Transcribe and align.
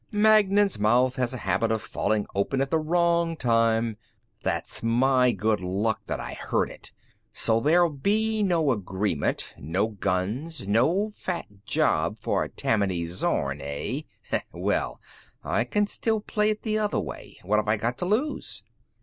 "Magnan's 0.11 0.79
mouth 0.79 1.15
has 1.17 1.31
a 1.31 1.37
habit 1.45 1.71
of 1.71 1.79
falling 1.79 2.25
open 2.33 2.59
at 2.59 2.71
the 2.71 2.79
wrong 2.79 3.37
time" 3.37 3.97
"That's 4.43 4.81
my 4.81 5.31
good 5.31 5.59
luck 5.59 6.01
that 6.07 6.19
I 6.19 6.33
heard 6.33 6.71
it. 6.71 6.91
So 7.33 7.59
there'll 7.59 7.91
be 7.91 8.41
no 8.41 8.71
agreement, 8.71 9.53
no 9.59 9.89
guns, 9.89 10.67
no 10.67 11.09
fat 11.09 11.45
job 11.67 12.17
for 12.19 12.47
Tammany 12.47 13.05
Zorn, 13.05 13.59
hey? 13.59 14.07
Well, 14.51 14.99
I 15.43 15.65
can 15.65 15.85
still 15.85 16.19
play 16.19 16.49
it 16.49 16.63
the 16.63 16.79
other 16.79 16.99
way, 16.99 17.37
What 17.43 17.57
have 17.57 17.67
I 17.69 17.77
got 17.77 17.99
to 17.99 18.05
lose?" 18.05 18.63